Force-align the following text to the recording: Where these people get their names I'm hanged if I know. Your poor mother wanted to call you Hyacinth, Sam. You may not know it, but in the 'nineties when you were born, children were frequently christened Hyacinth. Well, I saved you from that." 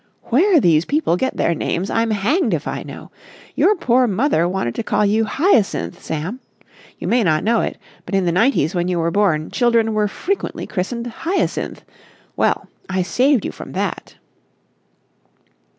Where 0.31 0.59
these 0.59 0.83
people 0.85 1.15
get 1.15 1.37
their 1.37 1.53
names 1.53 1.91
I'm 1.91 2.09
hanged 2.09 2.55
if 2.55 2.67
I 2.67 2.81
know. 2.81 3.11
Your 3.53 3.75
poor 3.75 4.07
mother 4.07 4.47
wanted 4.49 4.73
to 4.73 4.83
call 4.83 5.05
you 5.05 5.25
Hyacinth, 5.25 6.01
Sam. 6.03 6.39
You 6.97 7.07
may 7.07 7.23
not 7.23 7.43
know 7.43 7.61
it, 7.61 7.77
but 8.07 8.15
in 8.15 8.25
the 8.25 8.31
'nineties 8.31 8.73
when 8.73 8.87
you 8.87 8.97
were 8.97 9.11
born, 9.11 9.51
children 9.51 9.93
were 9.93 10.07
frequently 10.07 10.65
christened 10.65 11.05
Hyacinth. 11.05 11.83
Well, 12.35 12.67
I 12.89 13.03
saved 13.03 13.45
you 13.45 13.51
from 13.51 13.73
that." 13.73 14.15